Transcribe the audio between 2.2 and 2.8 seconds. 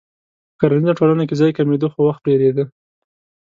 ډېرېده.